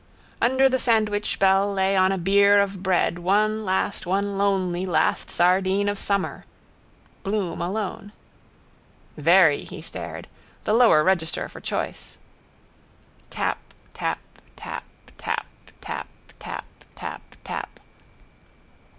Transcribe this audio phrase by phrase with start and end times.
[0.41, 5.87] Under the sandwichbell lay on a bier of bread one last, one lonely, last sardine
[5.87, 6.43] of summer.
[7.21, 8.11] Bloom alone.
[9.15, 10.27] —Very, he stared.
[10.63, 12.17] The lower register, for choice.
[13.29, 13.59] Tap.
[13.93, 14.17] Tap.
[14.55, 14.85] Tap.
[15.19, 15.45] Tap.
[15.81, 16.07] Tap.
[16.39, 16.65] Tap.
[16.95, 17.21] Tap.
[17.45, 17.79] Tap.